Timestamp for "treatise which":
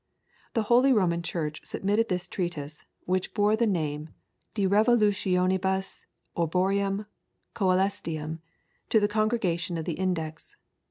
2.27-3.35